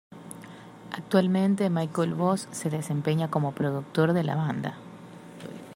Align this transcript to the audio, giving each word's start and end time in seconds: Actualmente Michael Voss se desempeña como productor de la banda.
Actualmente 0.91 1.69
Michael 1.69 2.15
Voss 2.15 2.47
se 2.49 2.71
desempeña 2.71 3.29
como 3.29 3.51
productor 3.53 4.13
de 4.13 4.23
la 4.23 4.33
banda. 4.35 4.73